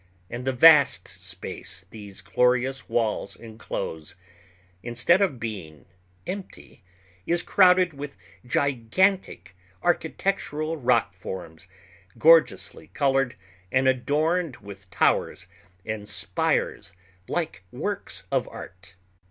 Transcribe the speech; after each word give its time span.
And 0.31 0.45
the 0.45 0.51
vast 0.51 1.07
space 1.07 1.85
these 1.91 2.21
glorious 2.21 2.89
walls 2.89 3.35
enclose, 3.35 4.15
instead 4.81 5.21
of 5.21 5.39
being 5.39 5.85
empty, 6.25 6.81
is 7.27 7.43
crowded 7.43 7.93
with 7.93 8.17
gigantic 8.43 9.55
architectural 9.83 10.75
rock 10.75 11.13
forms 11.13 11.67
gorgeously 12.17 12.87
colored 12.87 13.35
and 13.71 13.87
adorned 13.87 14.57
with 14.57 14.89
towers 14.89 15.45
and 15.85 16.09
spires 16.09 16.93
like 17.27 17.63
works 17.71 18.23
of 18.31 18.47
art. 18.49 18.95